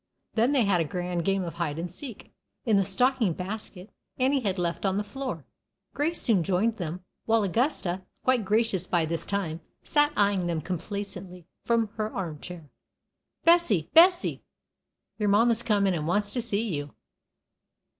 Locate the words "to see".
16.33-16.73